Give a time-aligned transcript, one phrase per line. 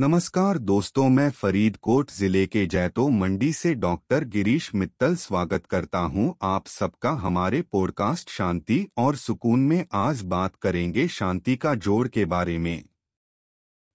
[0.00, 6.36] नमस्कार दोस्तों, मैं फरीदकोट ज़िले के जैतो मंडी से डॉक्टर गिरीश मित्तल स्वागत करता हूँ।
[6.42, 12.24] आप सबका हमारे पॉडकास्ट शांति और सुकून में आज बात करेंगे शांति का जोड़ के
[12.24, 12.84] बारे में।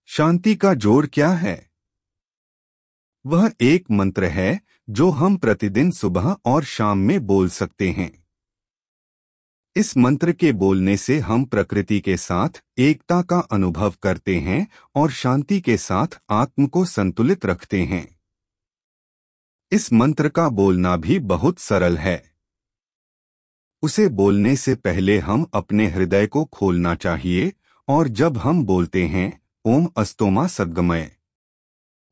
[0.06, 1.70] शांति का जोड़ क्या है?
[3.26, 8.23] वह एक मंत्र है जो हम प्रतिदिन सुबह और शाम में बोल सकते हैं।
[9.76, 15.12] इस मंत्र के बोलने से हम प्रकृति के साथ, एकता का अनुभव करते हैं और
[15.12, 18.20] शांति के साथ आत्म को संतुलित रखते हैं।
[19.72, 22.24] इस मंत्र का बोलना भी बहुत सरल है।
[23.82, 27.54] उसे बोलने से पहले हम अपने हृदय को खोलना चाहिए
[27.88, 31.12] और जब हम बोलते हैं, ओम अस्तोमा सद्गमय,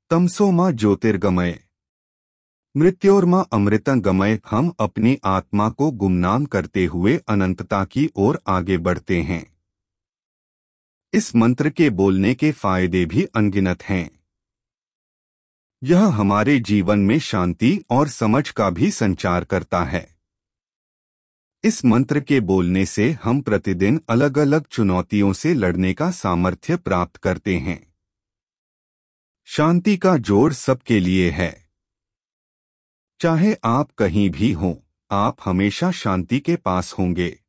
[0.10, 1.60] तमसोमा ज्योतिर्गमय।
[2.76, 9.22] मृत्योर्मा अमृतं गमय हम अपनी आत्मा को गुमनाम करते हुए अनंतता की ओर आगे बढ़ते
[9.22, 9.58] हैं।
[11.14, 14.12] इस मंत्र के बोलने के फ़ायदे भी अनगिनत हैं।
[15.84, 20.16] यह हमारे जीवन में शांति और समझ का भी संचार करता है।
[21.64, 27.18] इस मंत्र के बोलने से हम प्रतिदिन अलग अलग चुनौतियों से लड़ने का सामर्थ्य प्राप्त
[27.18, 27.94] करते हैं।
[29.46, 31.71] शांति का जोड़ सबके लिए है।
[33.22, 34.76] चाहे आप कहीं भी हों,
[35.12, 37.40] आप हमेशा शांति के पास होंगे।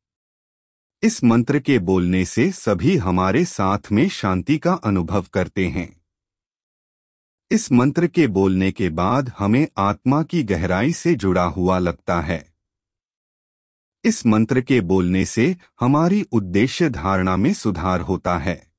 [1.03, 6.01] इस मंत्र के बोलने से सभी हमारे साथ में शांति का अनुभव करते हैं।
[7.51, 12.53] इस मंत्र के बोलने के बाद हमें आत्मा की गहराई से जुड़ा हुआ लगता है।
[14.03, 18.72] इस मंत्र के बोलने से हमारी उद्देश्य धारणा में सुधार होता है।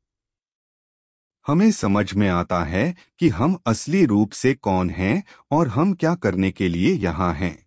[1.46, 6.14] हमें समझ में आता है कि हम असली रूप से कौन हैं और हम क्या
[6.14, 7.66] करने के लिए यहाँ हैं।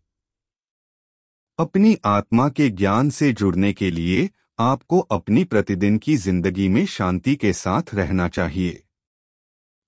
[1.60, 7.36] अपनी आत्मा के ज्ञान से जुड़ने के लिए आपको अपनी प्रतिदिन की ज़िंदगी में शांति
[7.36, 8.84] के साथ रहना चाहिए।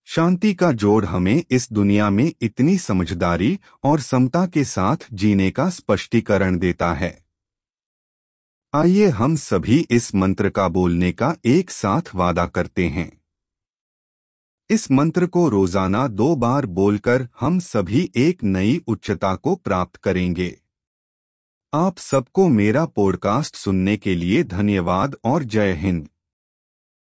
[0.08, 5.70] शांति का जोड़ हमें इस दुनिया में इतनी समझदारी और समता के साथ जीने का
[5.70, 7.26] स्पष्टीकरण देता है।
[8.74, 13.19] आइए हम सभी इस मंत्र का बोलने का एक साथ वादा करते हैं।
[14.72, 20.58] इस मंत्र को रोज़ाना दो बार बोलकर हम सभी एक नई उच्चता को प्राप्त करेंगे।
[21.74, 26.08] आप सबको मेरा पॉडकास्ट सुनने के लिए धन्यवाद और जय हिंद।